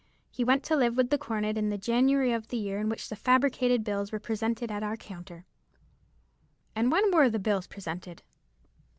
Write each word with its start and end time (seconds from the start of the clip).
He 0.31 0.43
went 0.43 0.63
to 0.63 0.75
live 0.75 0.97
with 0.97 1.11
the 1.11 1.19
cornet 1.19 1.59
in 1.59 1.69
the 1.69 1.77
January 1.77 2.33
of 2.33 2.47
the 2.47 2.57
year 2.57 2.79
in 2.79 2.89
which 2.89 3.07
the 3.07 3.15
fabricated 3.15 3.83
bills 3.83 4.11
were 4.11 4.19
presented 4.19 4.71
at 4.71 4.81
our 4.81 4.97
counter." 4.97 5.45
"And 6.75 6.91
when 6.91 7.11
were 7.13 7.29
the 7.29 7.37
bills 7.37 7.67
presented?" 7.67 8.23